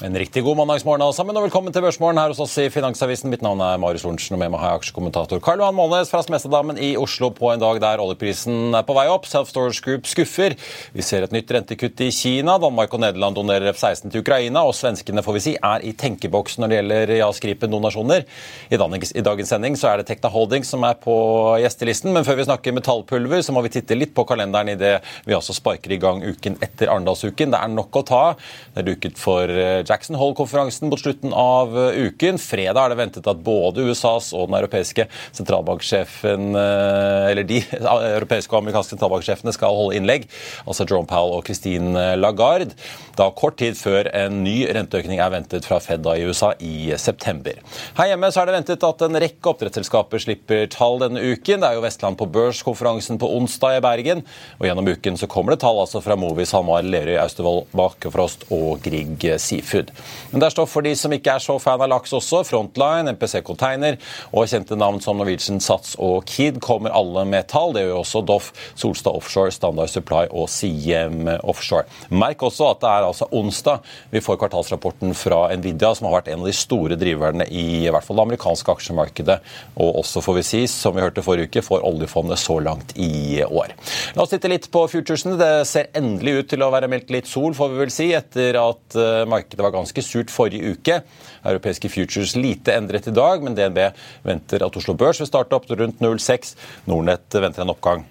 [0.00, 3.28] En riktig god mandagsmorgen alle sammen, og velkommen til Børsmorgen her hos oss i Finansavisen.
[3.28, 6.22] Mitt navn er Marius Lorentzen, og med meg har jeg aksjekommentator Karl Johan Månes fra
[6.24, 9.28] Smestadammen i Oslo på en dag der oljeprisen er på vei opp.
[9.28, 10.54] Self Storage Group skuffer.
[10.94, 12.54] Vi ser et nytt rentekutt i Kina.
[12.62, 16.56] Danmark og Nederland donerer F-16 til Ukraina, og svenskene får vi si, er i tenkeboks
[16.62, 18.24] når det gjelder JAS-Gripen-donasjoner.
[18.72, 21.18] I, I dagens sending så er det Tekna Holding som er på
[21.60, 24.96] gjestelisten, men før vi snakker metallpulver, så må vi titte litt på kalenderen i det
[25.28, 27.52] vi altså sparker i gang uken etter Arendalsuken.
[27.52, 28.24] Det er nok å ta.
[28.72, 32.38] Det er duket for eh, Jackson Hole-konferansen mot slutten av eh, uken.
[32.38, 37.60] Fredag er det ventet at både USAs og den europeiske sentralbanksjefen, eh, eller de
[38.16, 40.28] europeiske og amerikanske sentralbanksjefene skal holde innlegg.
[40.64, 42.76] Altså Jerome Powell og Christine Lagarde.
[43.18, 47.58] Da kort tid før en ny renteøkning er ventet fra Fed i USA i september.
[47.98, 51.60] Her hjemme så er det ventet at en rekke oppdrettsselskaper slipper tall denne uken.
[51.60, 54.24] Det er jo Vestland på børskonferansen på onsdag i Bergen.
[54.60, 58.80] Og gjennom uken så kommer det tall altså fra Movis, Hamar, Lerøy, Austevoll, Bakkefrost og
[58.84, 59.79] Grieg Seafood.
[59.80, 59.92] Seafood.
[60.30, 62.42] Men det er stoff for de som ikke er så fan av laks også.
[62.46, 63.98] Frontline, MPC Container
[64.32, 67.74] og kjente navn som Norwegian Sats og Kid kommer alle med tall.
[67.74, 71.86] Det gjør også Doff, Solstad Offshore, Standard Supply og CM Offshore.
[72.10, 76.30] Merk også at det er altså onsdag vi får kvartalsrapporten fra Nvidia, som har vært
[76.32, 79.40] en av de store driverne i, i hvert fall det amerikanske aksjemarkedet.
[79.80, 83.42] Og også, får vi si, som vi hørte forrige uke, for oljefondet så langt i
[83.44, 83.74] år.
[84.16, 85.38] La oss titte litt på futuresene.
[85.40, 88.58] Det ser endelig ut til å være meldt litt sol, får vi vel si, etter
[88.60, 91.00] at eh, markedet var var ganske surt forrige uke.
[91.46, 93.82] Europeiske futures lite endret i dag, men DNB
[94.26, 96.56] venter at Oslo Børs vil starte opp rundt 0,6.
[96.90, 98.06] Nordnett venter en oppgang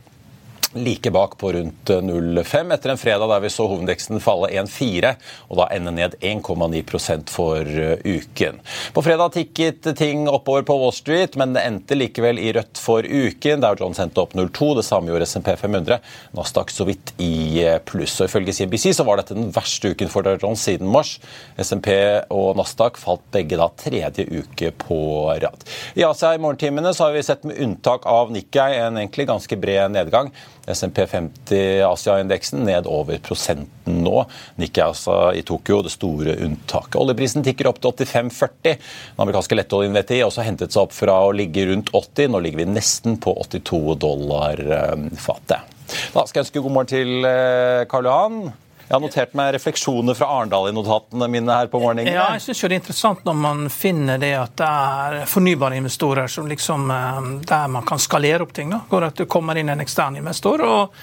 [0.74, 5.14] like bak på rundt 0,5 etter en fredag der vi så hovedindeksen falle 1,4
[5.48, 8.60] og da ende ned 1,9 for eh, uken.
[8.94, 13.06] På fredag tikket ting oppover på Wall Street, men det endte likevel i rødt for
[13.06, 13.64] uken.
[13.64, 14.76] Der John sendte opp 0,2.
[14.78, 16.00] Det samme gjorde SMP 500.
[16.38, 18.20] Nasdaq så vidt i eh, pluss.
[18.22, 21.16] Og Ifølge CNBC så var dette den verste uken for Jones siden mars.
[21.58, 21.90] SMP
[22.30, 25.00] og Nasdaq falt begge da tredje uke på
[25.42, 25.66] rad.
[25.98, 29.58] I Asia i morgentimene så har vi sett med unntak av Nikkei en egentlig ganske
[29.60, 30.30] bred nedgang.
[30.68, 34.24] SMP 50 Asia-indeksen ned over prosenten nå.
[34.62, 37.00] Nikkei altså i Tokyo det store unntaket.
[37.02, 38.76] Oljeprisen tikker opp til 85,40.
[38.76, 42.34] Den amerikanske lettoljen VTI har også hentet seg opp fra å ligge rundt 80.
[42.34, 45.78] Nå ligger vi nesten på 82 dollar eh, fatet.
[46.14, 48.42] Da skal jeg ønske god morgen til eh, Karl Johan.
[48.90, 52.10] Jeg har notert meg refleksjoner fra Arendal i notatene mine her på morgenen.
[52.10, 56.26] Ja, jeg synes det er interessant når man finner det at det er fornybare investorer
[56.26, 57.20] som liksom, eh,
[57.52, 58.74] der man kan skalere opp ting.
[58.74, 60.64] da, Går at du kommer inn en ekstern investor.
[60.66, 60.96] og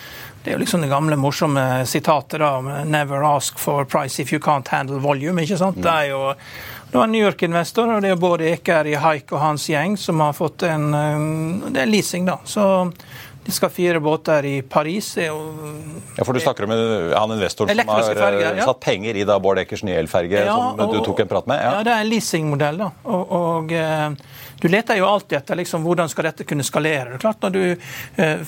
[0.42, 4.40] det er jo liksom det gamle morsomme sitatet da, 'Never ask for price if you
[4.40, 5.42] can't handle volume'.
[5.42, 5.76] ikke sant?
[5.76, 6.34] Det er jo
[6.90, 9.96] det var en New York-investor, og det er både Eker i Haik og hans gjeng
[9.98, 12.38] som har fått en eh, Det er leasing, da.
[12.44, 12.92] Så
[13.46, 15.16] de skal fire båter i Paris.
[15.16, 16.70] ja, for Du snakker om
[17.14, 18.64] han investoren som har ferger, ja.
[18.64, 21.62] satt penger i da Bård Eckers nye elferge, ja, som du tok en prat med?
[21.62, 22.82] Ja, ja det er en leasingmodell.
[22.82, 22.90] da.
[23.04, 24.10] Og, og eh,
[24.60, 27.10] du leter jo alltid etter liksom, hvordan skal dette kunne skalere.
[27.10, 27.76] Det er klart du,
[28.16, 28.38] eh,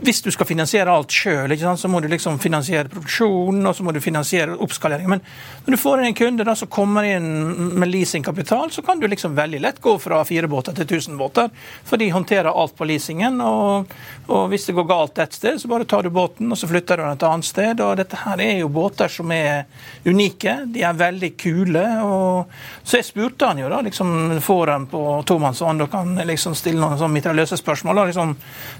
[0.00, 3.92] Hvis du skal finansiere alt sjøl, så må du liksom finansiere produksjonen og så må
[3.92, 5.08] du finansiere oppskalering.
[5.08, 5.20] Men
[5.66, 9.08] når du får inn en kunde da, som kommer inn med leasingkapital, så kan du
[9.08, 11.50] liksom veldig lett gå fra fire båter til 1000 båter.
[11.84, 13.40] For de håndterer alt på leasingen.
[13.42, 13.90] Og,
[14.28, 16.98] og hvis det går galt et sted, så bare tar du båten og så flytter
[16.98, 17.80] du den et annet sted.
[17.84, 19.66] og Dette her er jo båter som er
[20.06, 20.54] unike.
[20.74, 21.84] De er veldig kule.
[22.04, 26.14] og Så jeg spurte han jo da, liksom får han på tomann tomannshånd og kan
[26.28, 28.04] liksom stille noen sånn mitraljøse spørsmål.
[28.10, 28.36] Liksom,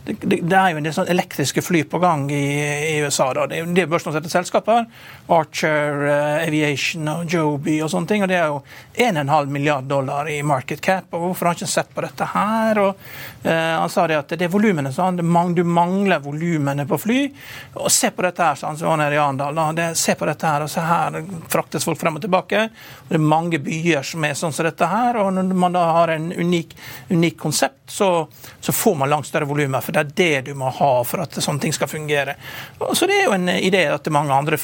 [0.06, 2.44] det, det, er jo en del sånn elektriske fly på gang i,
[2.93, 3.31] i USA.
[3.34, 3.46] Da.
[3.50, 4.87] Det det børsnoterte selskaper.
[5.28, 8.22] Archer uh, Aviation og Joby og sånne ting.
[8.25, 8.62] og Det er jo
[8.94, 11.04] 1,5 milliard dollar i market cap.
[11.12, 12.80] og Hvorfor har han ikke sett på dette her?
[12.82, 13.02] Og,
[13.44, 14.92] uh, han sa det at det er volumene.
[14.92, 15.19] sa han.
[15.19, 15.54] Sånn.
[15.54, 17.20] du mangler volumene på fly.
[17.75, 19.94] Og Se på dette her, sånn, Så var nede i Arendal.
[19.96, 22.69] Se på dette her, og se her fraktes folk frem og tilbake.
[23.04, 25.16] Og det er mange byer som er sånn som dette her.
[25.22, 26.76] Og når man da har en unik,
[27.10, 28.28] unik konsept, så,
[28.60, 29.80] så, får man langt større volumer.
[29.80, 32.36] For det er det du må ha for at sånne ting skal fungere.
[32.78, 34.58] Og så det er jo en idé at mange andre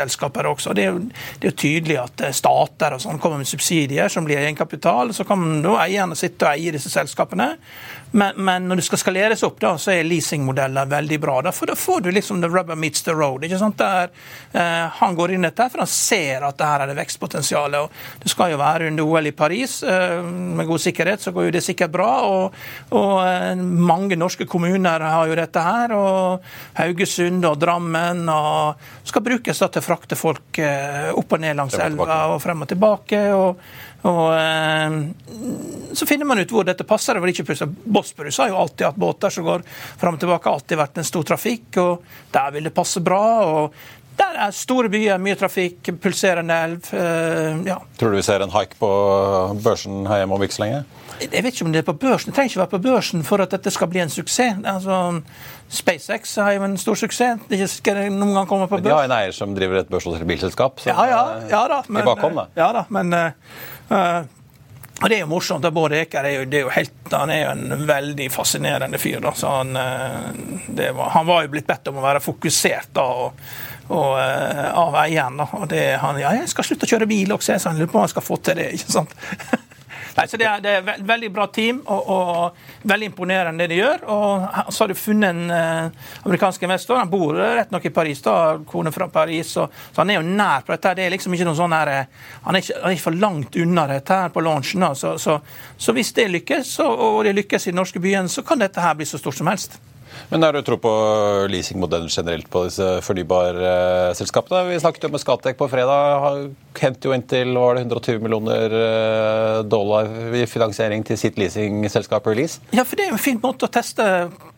[0.00, 0.74] fornybarselskaper også.
[0.74, 1.00] Det er jo,
[1.40, 5.12] det er tydelig at stater og sånn kommer med subsidier som blir egenkapital.
[5.14, 7.56] Så kan da eierne sitte og eie disse selskapene.
[8.10, 11.36] Men, men, når du skal skaleres opp, da, så er leasingmodeller veldig bra.
[11.46, 13.44] Da, for da får du liksom the rubber meets the road.
[13.46, 13.78] ikke sant?
[13.78, 14.10] Der,
[14.52, 17.76] eh, han går inn dette for han ser at det her er det vekstpotensial.
[17.78, 17.92] og
[18.22, 19.82] Det skal jo være under OL i Paris.
[19.82, 22.10] Eh, med god sikkerhet så går jo det sikkert bra.
[22.26, 22.56] Og,
[22.98, 25.94] og eh, mange norske kommuner har jo dette her.
[25.94, 28.26] Og Haugesund og Drammen.
[28.26, 32.42] og Skal brukes da til å frakte folk eh, opp og ned langs elva og
[32.42, 33.22] frem og tilbake.
[33.36, 34.94] og og eh,
[35.92, 37.14] Så finner man ut hvor dette passer.
[37.14, 37.74] Det var ikke plutselig.
[37.84, 39.64] Bosporus har jo alltid hatt båter som går
[40.00, 40.50] fram og tilbake.
[40.50, 42.04] Alltid vært en stor trafikk, og
[42.34, 43.24] der vil det passe bra.
[43.46, 46.88] og der er store byer, mye trafikk, pulserende elv.
[46.92, 47.78] Eh, ja.
[47.98, 48.90] Tror du vi ser en haik på
[49.64, 50.82] børsen her hjemme om ikke så lenge?
[51.20, 52.30] Jeg vet ikke om det er på børsen.
[52.30, 54.60] Det trenger ikke være på børsen for at dette skal bli en suksess.
[54.64, 54.98] Altså,
[55.68, 57.48] SpaceX har jo en stor suksess.
[57.48, 58.88] Det ikke noen gang kommer på børs.
[58.88, 60.80] De har en eier som driver et børsnotert bilselskap.
[60.88, 61.22] Ja, ja,
[61.52, 62.48] ja da, men, bakom, da.
[62.60, 63.16] Ja da, men
[63.90, 64.22] Uh,
[65.00, 65.64] og Det er jo morsomt.
[65.64, 69.20] at Bård Eker er jo, er jo helt, han er jo en veldig fascinerende fyr.
[69.24, 69.32] Da.
[69.48, 73.40] Han, uh, var, han, var, jo blitt bedt om å være fokusert da, og,
[73.88, 75.40] og, uh, av eieren.
[75.40, 78.00] Og det, han, ja, 'Jeg skal slutte å kjøre bil også', så han lurer på
[78.00, 78.72] om han skal få til det.
[78.76, 79.16] ikke sant?
[80.16, 83.74] Nei, så det er, det er et veldig bra team og, og veldig imponerende det
[83.74, 84.04] de gjør.
[84.10, 86.98] og Så har du funnet en eh, amerikansk investor.
[87.00, 88.36] Han bor rett nok i Paris, da,
[88.66, 90.96] kone fra Paris, så, så, han er jo nær på dette.
[90.98, 93.60] Det er liksom ikke noe sånn her, eh, Han er ikke, han er for langt
[93.60, 94.88] unna dette her på launchen.
[94.96, 95.38] Så, så,
[95.76, 98.96] så, hvis det lykkes, og det lykkes i den norske byen, så kan dette her
[98.98, 99.78] bli så stort som helst.
[100.30, 100.92] Men har du tro på
[101.50, 104.62] leasingmodellen generelt på disse fornybarselskapene?
[104.70, 106.52] Vi snakket jo med Skatek på fredag.
[106.80, 112.62] Hentet jo inntil var det 120 millioner eh, dollar i finansiering til sitt leasingselskap Release.
[112.74, 114.06] Ja, for det er en fin måte å teste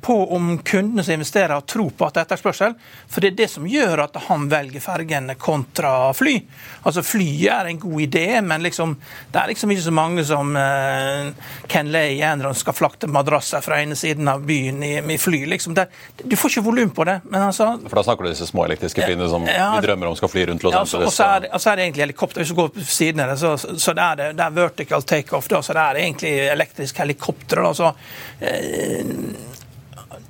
[0.02, 2.76] på om kundene som investerer, har tro på at det er etterspørsel.
[3.08, 6.36] For det er det som gjør at han velger fergene kontra fly.
[6.82, 8.94] Altså Fly er en god idé, men liksom,
[9.32, 11.30] det er liksom ikke så mange som uh,
[11.70, 15.44] Ken Lay i Enron skal flakte madrasser fra ene siden av byen i, i fly
[15.54, 15.76] liksom.
[15.78, 15.88] Det,
[16.22, 17.20] du får ikke volum på det.
[17.28, 17.72] men altså...
[17.86, 20.46] For da snakker du disse små elektriske flyene som ja, vi drømmer om skal fly
[20.50, 21.18] rundt Los Angeles?
[21.18, 22.42] Ja, og, så er er det egentlig helikopter.
[22.42, 25.02] Hvis du går på siden av det, så, så det, er det, det er vertical
[25.02, 25.48] takeoff.
[25.52, 27.62] Så det er egentlig elektrisk helikopter.
[27.62, 27.92] Da, så,
[28.40, 29.04] eh,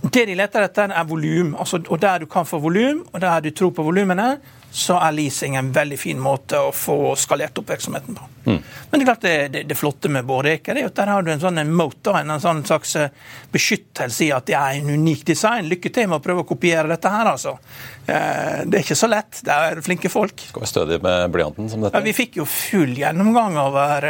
[0.02, 1.54] det de leter etter, er volum.
[1.54, 4.34] Altså, og der du kan få volum, og der du tror på volumene,
[4.72, 8.28] så er leasing en veldig fin måte å få skalert opp virksomheten på.
[8.46, 8.58] Mm.
[8.90, 11.22] Men det er klart det, det, det flotte med Bård Eker er at der har
[11.22, 13.12] du en sånn mote, en sånn slags eh,
[13.52, 15.68] beskyttelse i at det er en unik design.
[15.68, 17.52] Lykke til med å prøve å kopiere dette her, altså.
[18.06, 19.42] Eh, det er ikke så lett.
[19.44, 20.40] Det er flinke folk.
[20.48, 22.00] Skal være stødig med blyanten som dette?
[22.00, 24.08] Ja, vi fikk jo full gjennomgang over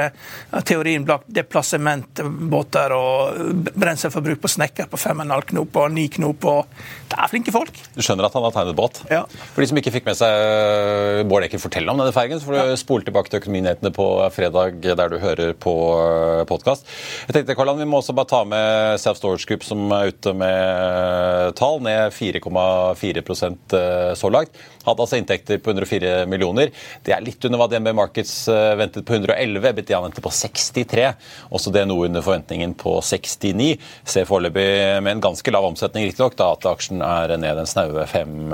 [0.62, 6.44] teorien bak deplassementbåter og brenselforbruk på snekker på 5,5 knop og ni knop.
[6.48, 6.66] og
[7.10, 7.76] Det er flinke folk.
[7.96, 9.02] Du skjønner at han har tegnet båt?
[9.12, 9.22] Ja.
[9.52, 12.48] For de som ikke fikk med seg eh, Bård Eker fortelle om denne fergen, så
[12.48, 12.78] får du ja.
[12.80, 16.88] spole tilbake til Økonominyhetene på fredag der du hører på eh, podkast.
[17.28, 20.34] Jeg tenkte, Karlan, Vi må også bare ta med Self Storage Group, som er ute
[20.36, 23.22] med tall, ned 4,4
[23.72, 24.50] Eh, så langt.
[24.86, 26.72] Hadde altså inntekter på 104 millioner.
[27.04, 29.72] Det er litt under hva DNB Markets eh, ventet på 111.
[29.78, 31.08] BTA ventet på 63.
[31.54, 33.72] Også det noe under forventningen på 69.
[34.08, 34.68] Ser foreløpig
[35.04, 38.52] med en ganske lav omsetning, riktignok, at aksjen er ned en snaue 5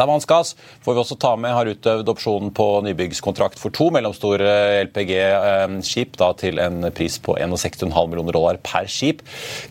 [0.00, 0.54] Avans Gass
[0.84, 4.50] får vi også ta med har utøvd opsjonen på nybyggskontrakt for to mellomstore
[4.88, 9.22] LPG-skip da til en pris på 61,5 millioner dollar per skip.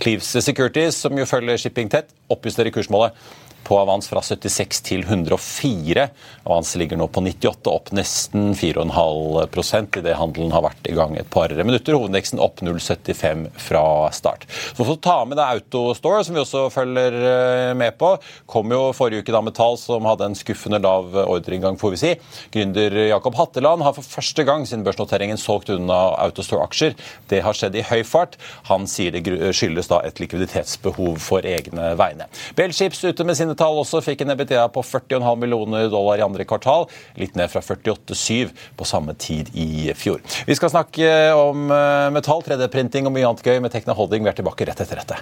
[0.02, 3.18] Cleaves Securities, som jo følger shipping tett, oppjusterer kursmålet
[3.64, 6.08] på Avans fra 76 til 104.
[6.46, 11.30] Avans ligger nå på 98, opp nesten 4,5 idet handelen har vært i gang et
[11.32, 11.98] par minutter.
[11.98, 13.84] Hovedindeksen opp 0,75 fra
[14.16, 14.48] start.
[14.50, 18.16] Så for å ta med det Autostore, som vi også følger eh, med på,
[18.50, 22.02] kom jo forrige uke da med tall som hadde en skuffende lav ordreinngang, får vi
[22.02, 22.14] si.
[22.54, 26.98] Gründer Jakob Hatteland har for første gang siden børsnoteringen solgt unna Autostore-aksjer.
[27.30, 28.40] Det har skjedd i høy fart.
[28.70, 29.24] Han sier det
[29.56, 32.30] skyldes da et likviditetsbehov for egne vegne.
[32.58, 36.26] Bell Chips ute med sine tall også fikk en EBITDA på 40,5 millioner dollar i
[36.26, 36.88] andre kvartal,
[37.20, 40.22] litt ned fra 48,7 på samme tid i fjor.
[40.48, 44.26] Vi skal snakke om eh, metall, 3D-printing og mye annet gøy med Tekna Holding.
[44.26, 45.22] Vi er tilbake rett etter dette.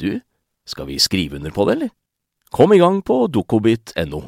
[0.00, 0.20] du,
[0.66, 1.92] skal vi skrive under på det, eller?
[2.50, 4.22] Kom i gang på dokobit.no.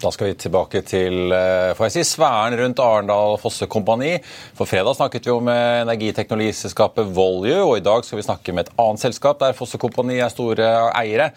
[0.00, 4.14] Da skal vi tilbake til eh, får jeg si, sfæren rundt Arendal Fosse Kompani.
[4.56, 8.64] For fredag snakket vi jo med energiteknologiselskapet Volue, og i dag skal vi snakke med
[8.64, 11.28] et annet selskap der Fosse Kompani er store eiere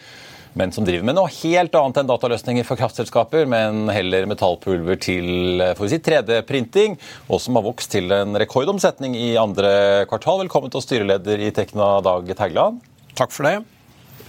[0.59, 5.63] men som driver med noe helt annet enn dataløsninger for kraftselskaper, men heller metallpulver til
[5.65, 10.43] å si, 3D-printing, og som har vokst til en rekordomsetning i andre kvartal.
[10.45, 12.83] Velkommen til styreleder i Tekna, Dag Teigland.
[13.17, 13.59] Takk for det.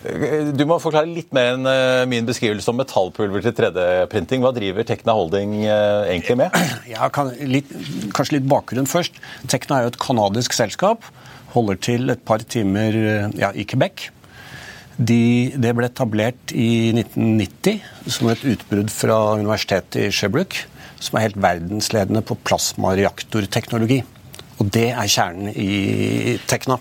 [0.05, 4.43] Du må forklare litt mer enn eh, min beskrivelse om metallpulver til 3D-printing.
[4.45, 6.59] Hva driver Tekna Holding eh, egentlig med?
[6.95, 7.71] Ja, kan, litt,
[8.17, 9.17] kanskje litt bakgrunn først.
[9.49, 11.09] Tekna er jo et canadisk selskap.
[11.55, 14.11] Holder til et par timer eh, ja, i Quebec.
[14.97, 17.81] De, det ble etablert i 1990
[18.15, 20.55] som et utbrudd fra universitetet i Shebrook,
[21.03, 24.03] som er helt verdensledende på plasmareaktorteknologi.
[24.63, 26.79] Og det er kjernen i Tekna.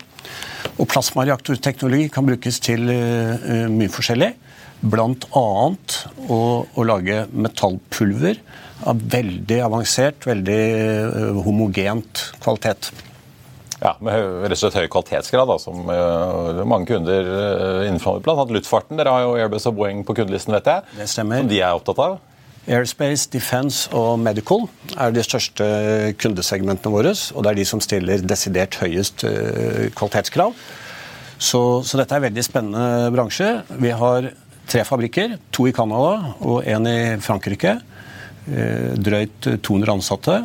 [0.78, 4.30] Og plasmareaktorteknologi kan brukes til uh, mye forskjellig.
[4.84, 5.08] Bl.a.
[5.34, 8.38] Å, å lage metallpulver
[8.90, 12.92] av veldig avansert, veldig uh, homogent kvalitet.
[13.84, 14.16] Ja, Med
[14.48, 18.46] rett og slett høy kvalitetsgrad, da, som uh, mange kunder uh, innenfor bl.a.
[18.56, 18.96] luftfarten.
[18.96, 20.86] Dere har jo Airbus og Boeing på kundelisten, vet jeg.
[21.02, 21.42] Det stemmer.
[21.42, 22.16] Som de er opptatt av.
[22.64, 24.64] Airspace, Defense og Medical
[24.96, 25.68] er de største
[26.16, 27.12] kundesegmentene våre.
[27.36, 30.56] Og det er de som stiller desidert høyest uh, kvalitetskrav.
[31.36, 33.52] Så, så, dette er en veldig spennende bransje.
[33.84, 34.32] Vi har
[34.64, 35.36] tre fabrikker.
[35.52, 37.82] To i Canada og én i Frankrike.
[38.48, 40.44] Drøyt 200 ansatte.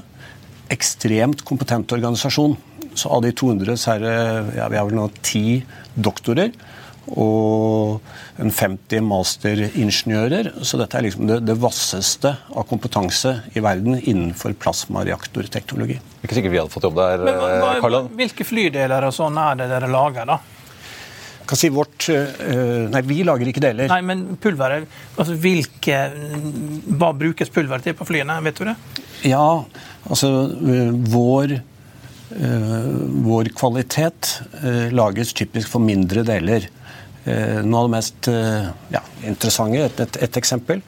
[0.73, 2.57] Ekstremt kompetent organisasjon.
[2.99, 4.17] Så av de 200 så er det
[4.57, 5.61] ja, vi har vel nå ti
[5.95, 6.51] doktorer
[7.09, 7.99] og
[8.39, 10.51] en 50 masteringeniører.
[10.61, 15.99] Så dette er liksom det, det, vasseste av kompetanse i verden innenfor plasmareaktorteknologi.
[16.21, 19.59] Ikke sikkert vi hadde fått jobb der, Men, hva, hva, Hvilke flydeler og sånn er
[19.63, 20.39] det dere lager, da?
[21.49, 23.89] Kan si vårt, uh, nei, Vi lager ikke deler.
[23.89, 26.03] Nei, Men pulveret, altså hvilke,
[26.93, 28.37] Hva brukes pulveret til på flyene?
[28.45, 28.77] Vet du det?
[29.31, 29.47] Ja,
[30.05, 31.78] altså uh, vår Eh,
[32.29, 36.67] vår kvalitet eh, lages typisk for mindre deler.
[37.25, 38.29] Eh, noe av det mest
[38.93, 40.83] ja, interessante, et, et, et, eksempel.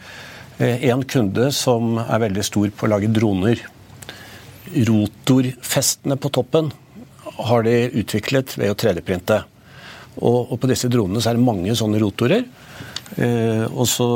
[0.62, 3.64] En kunde som er veldig stor på å lage droner.
[4.72, 6.70] Rotorfestene på toppen
[7.48, 9.42] har de utviklet ved å 3D-printe.
[10.20, 12.46] Og, og, på disse dronene så er det mange sånne rotorer.
[13.18, 14.08] Eh, og så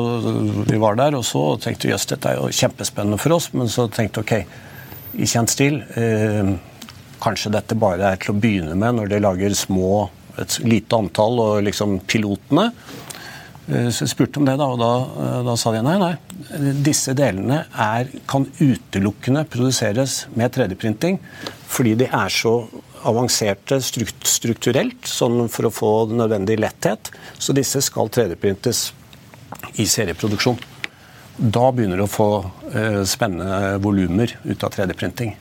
[0.70, 3.50] Vi var der og så og tenkte jøss, dette er jo kjempespennende for oss.
[3.53, 4.36] Men så tenkte ok,
[5.15, 6.55] i kjent stil eh,
[7.25, 10.08] kanskje dette bare er til å begynne med når de lager små,
[10.41, 12.70] et lite antall og liksom pilotene.
[13.67, 14.91] Eh, så jeg spurte om det, da, og da,
[15.25, 16.13] eh, da sa de nei, nei.
[16.86, 21.22] Disse delene er, kan utelukkende produseres med 3D-printing
[21.75, 22.60] fordi de er så
[23.05, 27.12] avanserte strukturelt sånn for å få nødvendig letthet.
[27.38, 28.88] Så disse skal 3D-printes
[29.82, 30.58] i serieproduksjon.
[31.36, 32.29] Da begynner du å få
[32.72, 35.36] eh, spennende volumer ut av 3D-printing.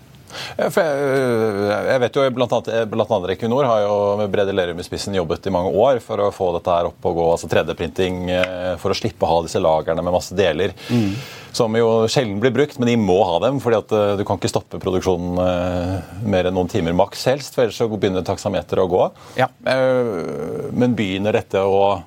[0.57, 4.81] For jeg, jeg, vet jo blant annet, blant annet Equinor har jo med Brede Lerum
[4.81, 7.51] i spissen jobbet i mange år for å få dette her opp og gå, altså
[7.51, 10.75] 3D-printing, eh, for å slippe å ha disse lagrene med masse deler.
[10.89, 11.13] Mm.
[11.55, 13.61] Som jo sjelden blir brukt, men de må ha dem.
[13.63, 17.55] fordi at eh, du kan ikke stoppe produksjonen eh, mer enn noen timer maks helst,
[17.55, 19.05] for ellers så begynner taksameteret å gå.
[19.41, 19.51] Ja.
[19.65, 22.03] Men begynner dette å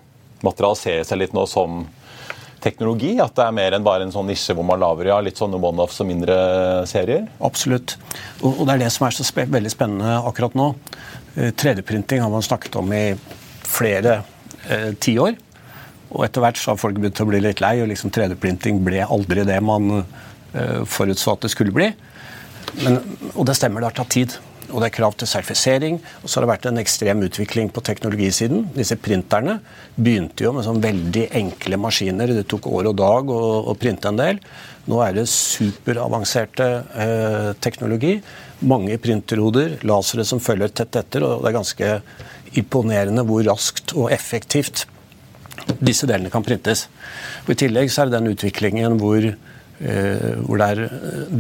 [0.46, 1.86] materialisere seg litt nå som
[2.64, 3.16] teknologi?
[3.22, 5.60] At det er mer enn bare en sånn nisje hvor man lager ja, litt sånne
[5.60, 6.38] one-offs og mindre
[6.90, 7.28] serier?
[7.44, 7.98] Absolutt.
[8.42, 10.72] Og, det er det som er så sp veldig spennende akkurat nå.
[11.38, 13.04] 3D-printing eh, har man snakket om i
[13.68, 14.22] flere
[14.70, 15.38] eh, tiår.
[16.16, 19.04] Og etter hvert så har folk begynt å bli litt lei, og liksom 3D-printing ble
[19.06, 21.92] aldri det man eh, forutså at det skulle bli.
[22.82, 23.00] Men,
[23.34, 26.00] og det stemmer, det har tatt tid og det er krav til sertifisering.
[26.22, 28.66] Og så har det vært en ekstrem utvikling på teknologisiden.
[28.76, 29.60] Disse printerne
[29.96, 32.34] begynte jo med sånn veldig enkle maskiner.
[32.36, 34.42] Det tok år og dag å, å printe en del.
[34.88, 36.68] Nå er det superavanserte
[37.06, 38.18] eh, teknologi.
[38.68, 41.96] Mange printerhoder, lasere som følger tett etter, og det er ganske
[42.58, 44.86] imponerende hvor raskt og effektivt
[45.84, 46.86] disse delene kan printes.
[47.46, 50.88] Og I tillegg så er det den utviklingen hvor, eh, hvor det er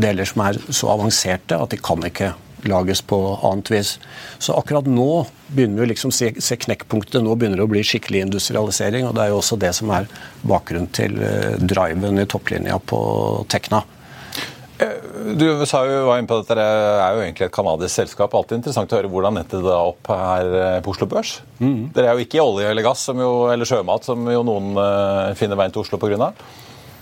[0.08, 2.34] deler som er så avanserte at de kan ikke
[2.66, 3.98] lages på annet vis.
[4.40, 7.22] Så akkurat nå begynner vi liksom se, se knekkpunktet.
[7.24, 9.08] Nå begynner det å bli skikkelig industrialisering.
[9.08, 10.10] og Det er jo også det som er
[10.48, 13.00] bakgrunnen til uh, driven i topplinja på
[13.52, 13.84] Tekna.
[14.78, 14.98] Eh,
[15.38, 16.68] du sa jo, var inne på at Dere
[17.02, 18.36] er jo egentlig et canadisk selskap.
[18.38, 21.40] Alltid interessant å høre hvordan nettet det opp her eh, på Oslo Børs.
[21.62, 21.90] Mm.
[21.96, 24.74] Dere er jo ikke i olje eller gass jo, eller sjømat, som jo noen
[25.40, 26.32] finner veien til Oslo pga.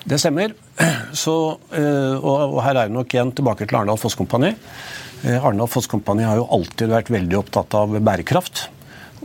[0.05, 0.53] Det stemmer.
[1.25, 4.53] Så, og, her er det nok igjen tilbake til Arendal Foss Kompani.
[4.53, 8.67] Eh, Arendal Fosskompani har jo alltid vært veldig opptatt av bærekraft.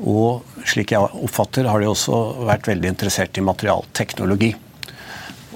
[0.01, 4.55] Og slik jeg oppfatter, har de også vært veldig interessert i materialteknologi.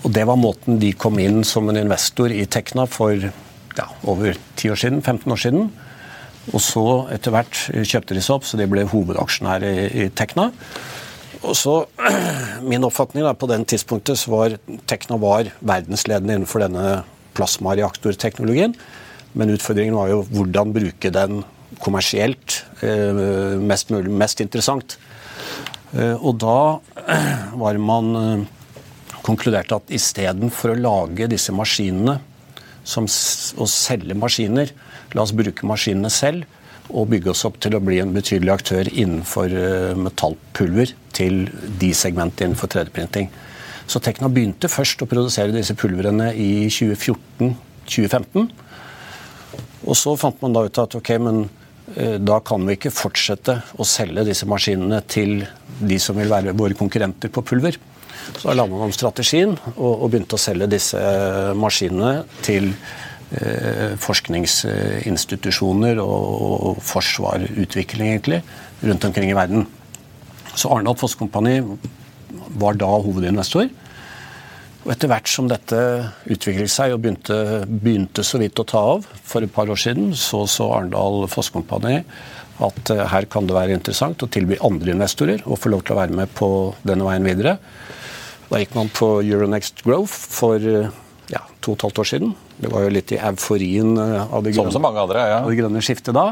[0.05, 4.37] Og det var måten de kom inn som en investor i Tekna for ja, over
[4.57, 5.71] 10 år siden, 15 år siden.
[6.53, 9.75] Og så etter hvert kjøpte de seg opp, så de ble hovedaksjonær i,
[10.05, 10.51] i Tekna.
[11.45, 11.79] Og så,
[12.69, 17.03] Min oppfatning da, på den tidspunktet så var Tekna var verdensledende innenfor denne
[17.37, 18.77] plasmareaktorteknologien.
[19.35, 21.43] Men utfordringen var jo hvordan bruke den
[21.83, 24.97] kommersielt eh, mest mulig, mest interessant.
[25.95, 26.59] Eh, og da
[27.63, 28.45] var man eh,
[29.27, 32.19] konkludert at istedenfor å lage disse maskinene
[32.85, 34.71] som, og selge maskiner,
[35.15, 36.45] la oss bruke maskinene selv
[36.93, 39.55] og bygge oss opp til å bli en betydelig aktør innenfor
[39.97, 41.47] metallpulver til
[41.81, 43.31] de segmentene innenfor 3D-printing.
[43.89, 48.51] Så Tekna begynte først å produsere disse pulverene i 2014-2015.
[49.85, 51.43] Og så fant man da ut at ok, men
[51.97, 55.43] eh, da kan vi ikke fortsette å selge disse maskinene til
[55.81, 57.77] de som vil være våre konkurrenter på pulver.
[58.39, 62.71] Så da la man om strategien og, begynte å selge disse eh, maskinene til
[63.37, 68.41] eh, forskningsinstitusjoner og forsvar, utvikling, egentlig,
[68.85, 69.67] rundt omkring i verden.
[70.55, 71.61] Så Arendal Fosskompani
[72.61, 73.69] var da hovedinvestor.
[74.85, 75.79] Og Etter hvert som dette
[76.29, 80.11] utviklet seg og begynte, begynte, så vidt å ta av for et par år siden,
[80.13, 82.03] så så Arendal Fosskompani
[82.63, 85.97] at uh, her kan det være interessant å tilby andre investorer å få lov til
[85.97, 86.49] å være med på
[86.87, 87.57] denne veien videre.
[88.51, 90.93] Da gikk man på Euronext Growth for uh,
[91.33, 92.37] ja, to og et halvt år siden.
[92.61, 96.29] Det var jo litt i euforien uh, av det grønne, av det grønne skiftet da.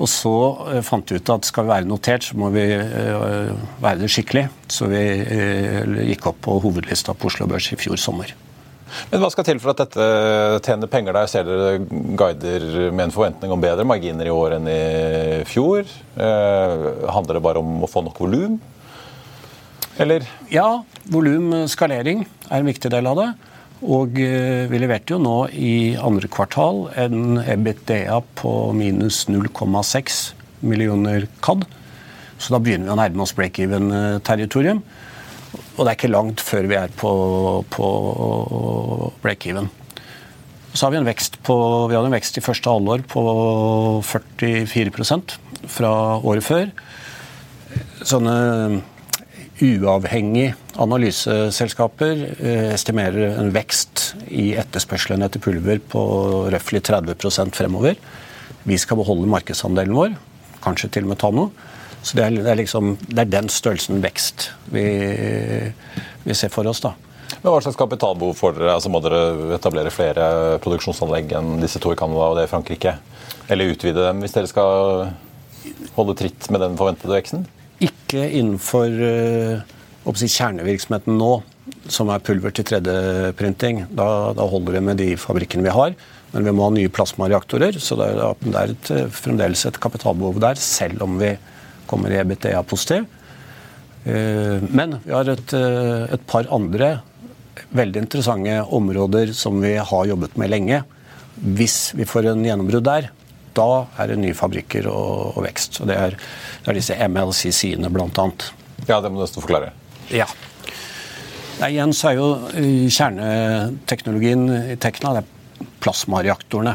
[0.00, 0.32] Og så
[0.72, 3.50] eh, fant vi ut at skal vi være notert, så må vi eh,
[3.82, 4.46] være det skikkelig.
[4.72, 8.32] Så vi eh, gikk opp på hovedlista på Oslo Børs i fjor sommer.
[9.08, 10.06] Men Hva skal til for at dette
[10.66, 11.16] tjener penger?
[11.16, 11.28] der?
[11.30, 11.78] ser dere
[12.16, 14.82] guider med en forventning om bedre marginer i år enn i
[15.48, 15.88] fjor.
[16.12, 18.58] Handler det bare om å få nok volum?
[20.00, 20.28] Eller?
[20.52, 23.30] Ja, volum, skalering er en viktig del av det.
[23.82, 30.20] Og eh, vi leverte jo nå i andre kvartal en EBITDA på minus 0,6
[30.62, 31.64] millioner CAD.
[32.38, 34.82] Så da begynner vi å nærme oss break-even-territorium.
[35.74, 37.10] Og det er ikke langt før vi er på,
[37.74, 37.88] på
[39.24, 39.68] break-even.
[40.72, 41.56] Så har vi en vekst på,
[41.90, 43.22] vi hadde en vekst i første halvår på
[44.06, 45.36] 44%
[45.68, 45.92] fra
[46.22, 46.70] året før.
[48.06, 48.36] Sånne
[49.62, 56.02] uavhengige analyseselskaper eh, estimerer en vekst i etterspørselen etter pulver på
[56.52, 58.00] røftlig 30% fremover.
[58.66, 60.16] Vi skal beholde markedsandelen vår,
[60.64, 61.70] kanskje til og med ta noe.
[62.02, 64.84] Så det er, det er, liksom, det er den størrelsen vekst vi,
[66.24, 66.82] vi, ser for oss.
[66.82, 66.96] da.
[67.36, 68.74] Men Hva slags kapitalbehov får dere?
[68.74, 72.96] Altså Må dere etablere flere produksjonsanlegg enn disse to i Canada og det i Frankrike?
[73.46, 75.12] Eller utvide dem hvis dere skal
[75.94, 77.46] holde tritt med den forventede veksten?
[77.82, 81.32] Ikke innenfor uh, si, kjernevirksomheten nå.
[81.92, 83.84] som er pulver til 3D-printing.
[83.94, 85.94] Da, da, holder det med de fabrikkene vi har.
[86.32, 90.40] Men vi må ha nye plasmareaktorer, så det er, det er et, fremdeles et kapitalbehov
[90.42, 91.34] der, selv om vi
[91.90, 93.04] kommer i EBTA-positiv.
[94.04, 97.02] Eh, men vi har et, eh, et, par andre
[97.70, 100.82] veldig interessante områder som vi har jobbet med lenge.
[101.36, 103.10] Hvis vi får en gjennombrudd der,
[103.56, 105.80] da er det nye fabrikker og, og vekst.
[105.82, 106.16] Og det er,
[106.62, 108.26] det er disse MLCC-ene, bl.a.
[108.88, 109.72] Ja, det må du nesten forklare.
[110.12, 110.26] Ja.
[111.60, 116.74] Nei, igjen så er jo eh, kjerneteknologien i Tekna det er plasmareaktorene.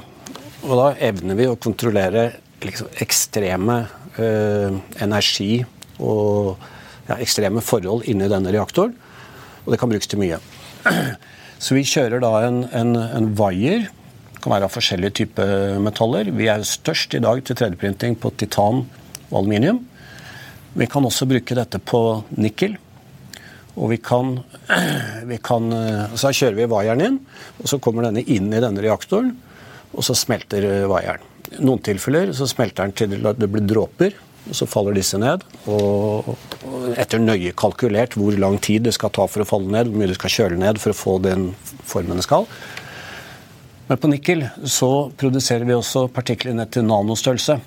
[0.68, 2.30] Og da evner vi å kontrollere
[2.64, 3.82] liksom, ekstreme
[4.16, 5.66] øh, energi
[6.04, 6.56] og
[7.08, 8.96] ja, ekstreme forhold inni denne reaktoren.
[9.66, 10.40] Og det kan brukes til mye.
[11.64, 13.90] Så vi kjører da en, en, en wire.
[14.48, 15.50] Kan være av forskjellige typer
[15.84, 16.30] metaller.
[16.32, 18.78] Vi er størst i dag til 3D-printing på titan
[19.26, 19.82] og aluminium.
[20.72, 22.00] Vi kan også bruke dette på
[22.40, 22.78] nikkel.
[23.76, 24.38] Og vi kan,
[25.34, 27.20] vi kan, eh, Så kjører vi vaieren inn,
[27.60, 29.36] og så kommer denne inn i denne reaktoren,
[29.92, 31.28] og så smelter vaieren.
[31.52, 34.16] I noen tilfeller så smelter den til det blir dråper,
[34.48, 35.44] og så faller disse ned.
[35.68, 40.00] Og etter nøye kalkulert hvor lang tid det skal ta for å falle ned, hvor
[40.00, 41.50] mye det skal kjøle ned for å få den
[41.84, 42.48] formen det skal.
[43.88, 47.60] Men på nikkel så produserer vi også partikler ned til nanostørrelse.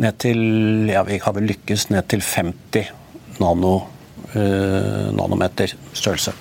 [0.00, 0.38] Ned til
[0.88, 2.92] Ja, vi har vel lykkes ned til 50
[3.40, 3.92] nanometer
[4.32, 6.32] Eh, nanometer størrelse.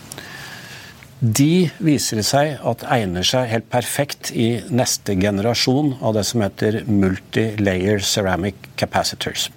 [1.20, 6.44] De viser det seg at egner seg helt perfekt i neste generasjon av det som
[6.46, 9.50] heter multi-layer ceramic capacitors.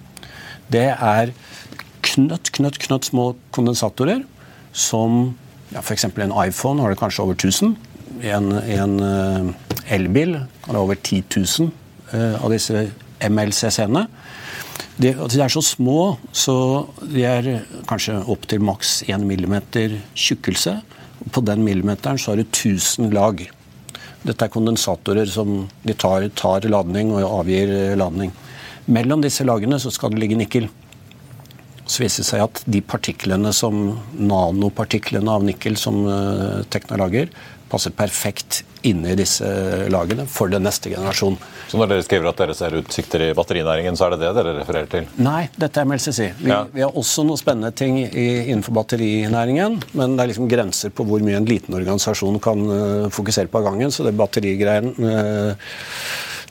[0.67, 1.31] Det er
[2.03, 4.25] knøtt, knøtt, knøtt små kondensatorer
[4.75, 5.31] som
[5.71, 6.09] ja, F.eks.
[6.09, 7.77] en iPhone har det kanskje over 1000.
[8.23, 9.49] En, en uh,
[9.91, 11.71] elbil Det er over 10 000
[12.13, 12.85] uh, av disse
[13.25, 14.05] MLCC-ene.
[14.95, 15.99] De, altså, de, er så små,
[16.31, 16.55] så
[17.01, 17.49] de er
[17.89, 20.77] kanskje opptil maks 1 millimeter tjukkelse.
[21.35, 23.43] På den millimeteren så har du 1000 lag.
[24.25, 28.31] Dette er kondensatorer som de tar, tar ladning og avgir ladning.
[28.85, 30.69] Mellom disse lagene så skal det ligge nikkel.
[31.85, 36.01] Så viser det seg at de partiklene som, nanopartiklene av nikkel som
[36.73, 37.29] Tekna lager,
[37.75, 39.45] passer perfekt inne i disse
[39.91, 41.37] lagene for den neste generasjon.
[41.67, 44.53] Så når dere skriver at dere ser utsikter i batterinæringen, så er det det dere
[44.59, 45.07] refererer til?
[45.25, 46.21] Nei, dette er MLCC.
[46.39, 46.61] Vi, ja.
[46.71, 51.07] vi har også noen spennende ting i, innenfor batterinæringen, men det er liksom grenser på
[51.09, 55.73] hvor mye en liten organisasjon kan uh, fokusere på av gangen, så det batterigreien uh,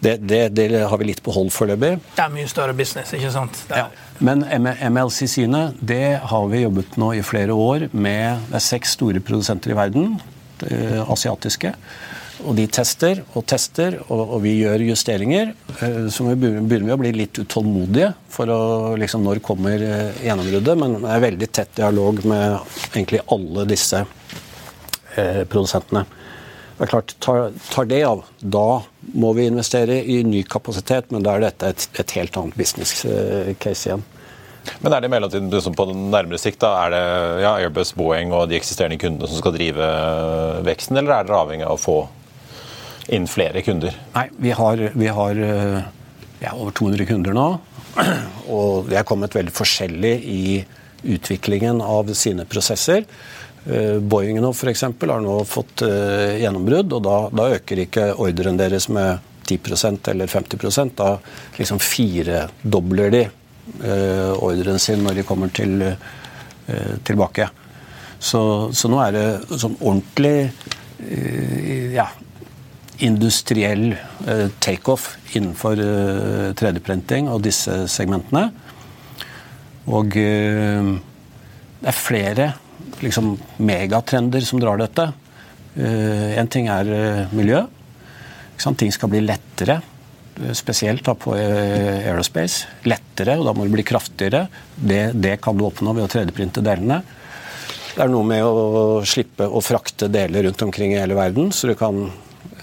[0.04, 1.94] det, det, det, har vi litt på hold foreløpig.
[2.16, 3.62] Det er mye større business, ikke sant?
[3.70, 3.86] Ja.
[4.24, 9.22] Men MLCC-ene det har vi jobbet nå i flere år med Det er seks store
[9.24, 10.18] produsenter i verden,
[10.62, 11.74] asiatiske.
[12.42, 15.52] Og de tester og tester, og, og vi gjør justeringer.
[15.78, 18.60] Eh, så vi begynner vi å bli litt utålmodige for å
[18.98, 20.80] liksom Når kommer eh, gjennombruddet?
[20.80, 22.58] Men det er veldig tett dialog med
[22.90, 26.04] egentlig alle disse eh, produsentene.
[26.74, 28.82] Det er klart, tar, tar, det av, da
[29.14, 33.04] må vi investere i ny kapasitet, men da er dette et, et helt annet business
[33.06, 34.02] eh, case igjen.
[34.80, 37.02] Men er det i mellomtiden liksom på nærmere sikt da, er det
[37.44, 39.88] ja, Airbus, Boeing og de eksisterende kundene som skal drive
[40.66, 41.98] veksten, eller er dere avhengig av å få
[43.14, 43.96] inn flere kunder?
[44.14, 45.78] Nei, vi har, vi har eh,
[46.40, 47.48] ja, over 200 kunder nå.
[48.56, 50.44] Og de er kommet veldig forskjellig i
[51.14, 53.04] utviklingen av sine prosesser.
[53.68, 54.86] Eh, Boeing nå f.eks.
[54.88, 60.94] har nå fått gjennombrudd, og da, da, øker ikke ordren deres med 10% eller 50%
[60.96, 61.18] Da
[61.58, 63.26] liksom firedobler de
[64.44, 67.48] ordren sin når de kommer til, uh, tilbake.
[68.18, 68.40] Så,
[68.72, 70.50] så, nå er det sånn ordentlig
[71.92, 72.06] ja,
[73.02, 73.96] industriell
[74.26, 75.78] eh, takeoff innenfor
[76.58, 78.48] 3D-printing eh, og disse segmentene.
[79.90, 80.92] Og eh,
[81.80, 82.50] det er flere
[83.02, 85.10] liksom, megatrender som drar dette.
[85.74, 86.86] En ting er
[87.34, 87.64] miljø.
[88.78, 89.80] Ting skal bli lettere,
[90.56, 92.68] spesielt da på aerospace.
[92.88, 94.46] Lettere, og da må det bli kraftigere.
[94.74, 97.02] Det, det kan du oppnå ved å 3D-printe delene.
[97.94, 101.70] Det er noe med å slippe å frakte deler rundt omkring i hele verden, så
[101.70, 102.08] du kan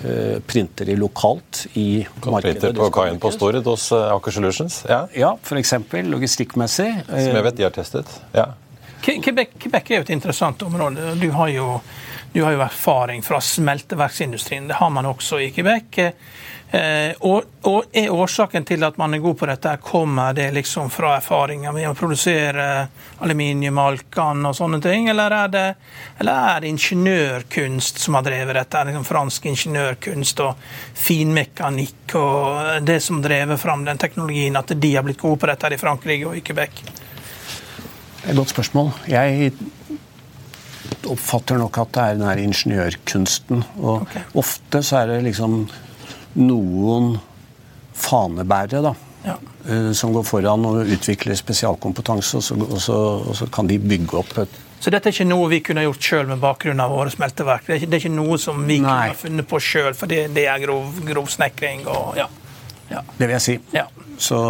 [0.04, 2.62] Eh, printer de lokalt i markedet.
[2.62, 4.80] Printer på kaien på Stord hos eh, Aker Solutions?
[4.90, 5.74] Ja, ja f.eks.
[6.10, 6.88] logistikkmessig.
[7.06, 8.10] Som jeg vet de har testet.
[8.34, 8.48] Ja.
[9.06, 11.14] Quebec, Quebec er jo et interessant område.
[11.22, 11.68] Du har jo,
[12.34, 14.68] du har jo erfaring fra smelteverksindustrien.
[14.68, 16.00] Det har man også i Quebec.
[16.72, 20.88] Eh, og, og, Er årsaken til at man er god på dette, kommer det liksom
[20.90, 22.68] fra erfaringer med å produsere
[23.20, 25.66] aluminium, alkan og sånne ting, eller er det,
[26.24, 28.86] eller er det ingeniørkunst som har drevet dette?
[28.88, 30.64] Liksom fransk ingeniørkunst og
[31.04, 35.76] finmekanikk og det som drevet fram den teknologien, at de har blitt gode på dette
[35.76, 36.80] i Frankrike og i Quebec?
[38.22, 38.94] Et godt spørsmål.
[39.12, 39.52] Jeg
[41.12, 43.64] oppfatter nok at det er den her ingeniørkunsten.
[43.82, 44.26] Og okay.
[44.38, 45.64] ofte så er det liksom
[46.40, 47.16] noen
[47.98, 48.94] fanebærere, da.
[49.24, 49.36] Ja.
[49.70, 52.98] eh, Som går foran og utvikler spesialkompetanse, og så, og, så,
[53.30, 56.08] og så kan de bygge opp et Så dette er ikke noe vi kunne gjort
[56.08, 57.68] sjøl med bakgrunn av våre smelteverk?
[57.68, 58.96] Det er ikke, det er ikke noe som vi Nei.
[59.12, 62.26] kunne funnet på sjøl, for det, det er grov, grov snekring og ja.
[62.90, 63.04] ja.
[63.18, 63.60] Det vil jeg si.
[63.78, 63.86] Ja.
[64.18, 64.42] Så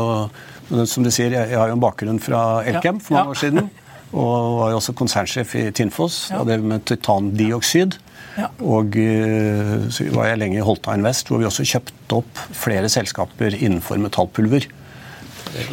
[0.87, 3.35] som du sier, jeg, har jo en bakgrunn fra Elkem for mange ja.
[3.35, 3.69] år siden.
[4.11, 6.25] Og var jo også konsernsjef i Tinfos.
[6.33, 6.43] Ja.
[6.47, 7.97] Det med titandioksid.
[8.39, 8.47] Ja.
[8.63, 12.91] Og eh, så var jeg lenge i Holta Invest, hvor vi også kjøpte opp flere
[12.91, 14.67] selskaper innenfor metallpulver.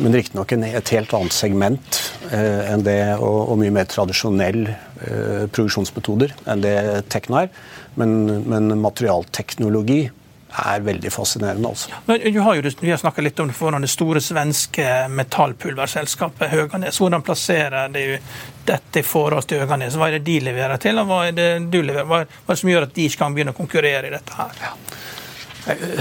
[0.02, 1.98] Men riktignok et helt annet segment
[2.32, 6.78] eh, enn det, og, og mye mer tradisjonelle eh, produksjonsmetoder enn det
[7.12, 7.52] Tekna er.
[7.98, 8.16] Men,
[8.50, 10.08] men materialteknologi
[10.48, 11.90] er veldig fascinerende, altså.
[12.06, 16.98] Men du har jo, Vi har snakka litt om det det store svenske metallpulverselskapet Høganes.
[16.98, 18.18] Hvordan plasserer du
[18.64, 19.96] dette i forhold til Høganes?
[19.96, 22.06] Hva er det de leverer til, og hva er det du leverer?
[22.08, 24.74] Hva er det som gjør at de ikke kan begynne å konkurrere i dette her?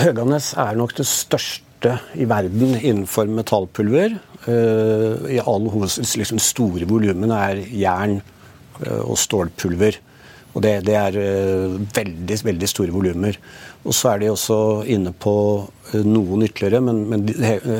[0.05, 4.17] Høganes er nok det største i verden innenfor metallpulver.
[4.47, 9.99] Eh, I all hovedsak liksom store volumene er jern eh, og stålpulver.
[10.55, 13.37] Og det, det er eh, veldig, veldig store volumer.
[13.87, 14.57] Og så er de også
[14.91, 15.33] inne på
[15.93, 17.19] eh, noen ytterligere, men, men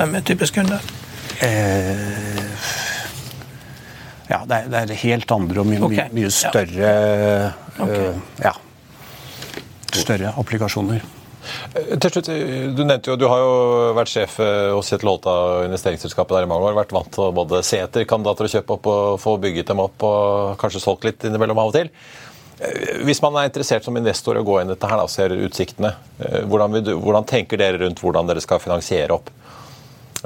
[0.00, 0.78] Hvem er typisk kunde?
[1.40, 2.50] Uh,
[4.30, 6.06] ja, det er, det er helt andre og mye, okay.
[6.12, 6.32] mye, mye ja.
[6.36, 6.90] større
[7.80, 7.96] Ok.
[7.96, 8.54] eh, ja,
[9.96, 11.00] større applikasjoner.
[11.72, 12.30] Til slutt,
[12.76, 13.52] Du nevnte jo, du har jo
[13.96, 15.34] vært sjef eh, hos Kjetil Holta
[15.66, 16.76] investeringsselskapet der i mange år.
[16.82, 19.82] Vært vant til å både se etter kandidater og kjøpe opp og få bygget dem
[19.82, 21.92] opp og kanskje solgt litt innimellom av og til.
[22.60, 25.12] Eh, Hvis man er interessert som investor i å gå inn i dette her, og
[25.12, 29.32] ser utsiktene, eh, hvordan, du, hvordan tenker dere rundt hvordan dere skal finansiere opp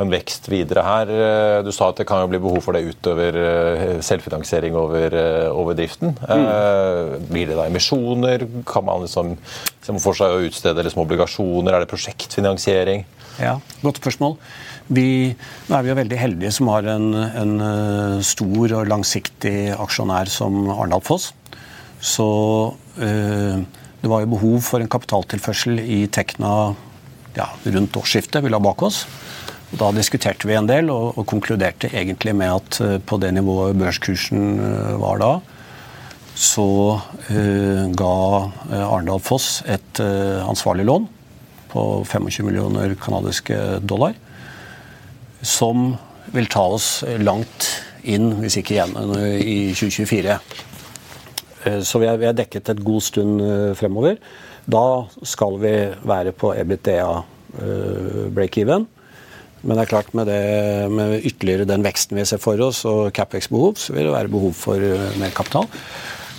[0.00, 1.11] en vekst videre her?
[1.11, 5.14] Eh, Du sa at det kan jo bli behov for det utover eh, selvfinansiering over,
[5.14, 6.16] eh, over driften.
[6.26, 7.28] Mm.
[7.30, 8.46] Blir det da emisjoner?
[8.66, 9.37] Kan man liksom
[9.85, 11.74] se for seg å utstede liksom obligasjoner?
[11.74, 13.04] Er det prosjektfinansiering?
[13.40, 14.37] Ja, Godt spørsmål.
[14.94, 15.35] Vi,
[15.68, 17.54] nå er vi jo veldig heldige som har en, en
[18.22, 21.30] stor og langsiktig aksjonær som Arendal Foss.
[22.04, 22.26] Så
[23.00, 23.62] øh,
[24.02, 26.74] det var jo behov for en kapitaltilførsel i Tekna
[27.35, 29.07] ja, rundt årsskiftet vi la bak oss.
[29.75, 33.33] Og Da diskuterte vi en del og, og konkluderte egentlig med at eh, på det
[33.35, 35.31] nivået børskursen eh, var da,
[36.35, 36.67] så
[36.99, 38.15] uh, ga
[38.75, 41.05] Arendal Foss et uh, ansvarlig lån
[41.71, 44.17] på 25 millioner kanadiske dollar,
[45.43, 45.93] som
[46.35, 46.89] vil ta oss
[47.23, 47.69] langt
[48.03, 48.97] inn, hvis ikke igjen,
[49.39, 50.39] i 2024.
[51.67, 53.47] Eh, Så vi er dekket et god stund
[53.79, 54.19] fremover.
[54.67, 54.87] Da
[55.23, 57.09] skal vi være på EBITDA
[58.35, 58.91] break-even.
[59.64, 60.40] Men det er klart med, det,
[60.92, 64.53] med ytterligere den veksten vi ser for oss, og Capex-behov, så vil det være behov
[64.59, 65.66] for eh, mer kapital.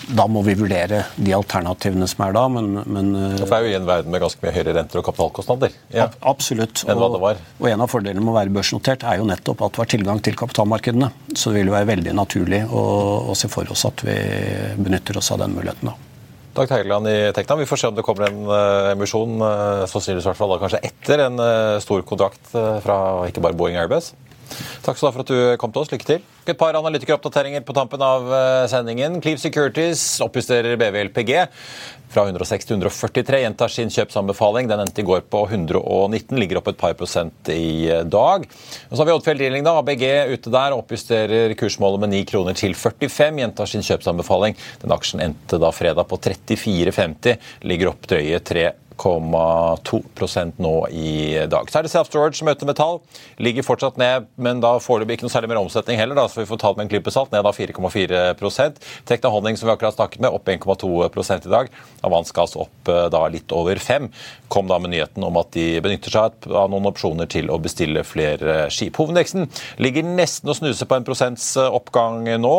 [0.05, 3.65] Da må vi vurdere de alternativene som er da, men, men eh, For det er
[3.65, 5.73] jo i en verden med ganske mye høyere renter og kapitalkostnader.
[5.95, 6.05] Ja.
[6.05, 6.83] Ab- Absolutt.
[6.85, 7.41] Var.
[7.57, 10.21] Og en av fordelene med å være børsnotert er jo nettopp at du har tilgang
[10.21, 11.09] til kapitalmarkedene.
[11.33, 12.83] Så det vil jo være veldig naturlig å,
[13.33, 14.19] å se for oss at vi
[14.85, 15.89] benytter oss av den muligheten.
[15.89, 15.97] da.
[16.55, 20.23] Dag Teigeland i Tekna, vi får se om det kommer en eh, emisjon, uh, sannsynligvis
[20.23, 22.95] i hvert fall da kanskje etter en eh, stor kontrakt eh, fra
[23.27, 24.13] ikke bare Boeing Airbus.
[24.85, 25.91] Takk skal du ha for at du kom til oss.
[25.91, 26.23] Lykke til.
[26.45, 29.17] Et par analytikeroppdateringer på tampen av eh, sendingen.
[29.21, 31.31] Cleave Securities oppjusterer BVLPG
[32.13, 33.39] fra 106 til 143.
[33.41, 34.69] Gjentar sin kjøpsanbefaling.
[34.69, 38.45] Den endte i går på 119, ligger opp et par prosent i eh, dag.
[38.45, 39.73] Og så har vi Oddfjell Drilling, da.
[39.81, 40.05] ABG
[40.36, 43.41] ute der oppjusterer kursmålet med 9 kroner til 45.
[43.41, 44.62] Gjentar sin kjøpsanbefaling.
[44.86, 47.41] Den aksjen endte da fredag på 34,50.
[47.65, 51.69] Ligger opp drøye 3 0,2 nå i dag.
[51.69, 53.01] Så er det Self Storage som møter metall.
[53.38, 56.50] Ligger fortsatt ned, men da foreløpig ikke noe særlig mer omsetning heller, da, så vi
[56.50, 57.32] får talt med en klype salt.
[57.32, 58.71] Ned av 4,4
[59.08, 61.69] Tekna Honning, som vi akkurat snakket med, opp 1,2 i dag.
[62.04, 64.10] Avansk gass opp eh, da litt over 5
[64.52, 68.04] Kom da med nyheten om at de benytter seg av noen opsjoner til å bestille
[68.06, 69.00] flere skip.
[69.00, 69.48] Hovedindeksen
[69.82, 72.56] ligger nesten og snuser på en prosents eh, oppgang nå,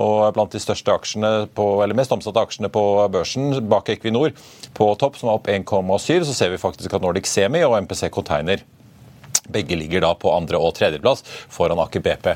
[0.00, 4.34] og blant de største aksjene på, eller mest omsatte aksjene på børsen bak Equinor
[4.76, 6.26] på topp, som er opp 1,7.
[6.26, 8.64] Så ser vi faktisk at Nordic Semi og MPC Container
[9.52, 12.28] Begge ligger da på andre- og tredjeplass foran Aker BP,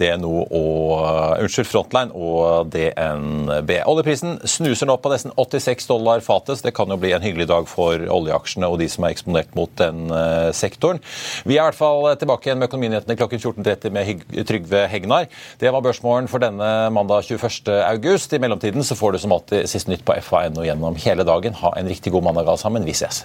[0.00, 3.72] DNO og uh, unnskyld, Frontline og DNB.
[3.90, 6.62] Oljeprisen snuser nå på nesten 86 dollar fatet.
[6.64, 9.72] Det kan jo bli en hyggelig dag for oljeaksjene og de som er eksponert mot
[9.80, 11.02] den uh, sektoren.
[11.44, 15.28] Vi er i hvert fall tilbake igjen med Økonominyhetene klokken 14.30 med Trygve Hegnar.
[15.60, 17.72] Det var børsmålen for denne mandag 21.
[17.88, 18.32] august.
[18.32, 21.56] I mellomtiden så får du som alltid siste nytt på FA.no gjennom hele dagen.
[21.62, 22.84] Ha en riktig god mandag alle sammen.
[22.84, 23.24] Vi ses.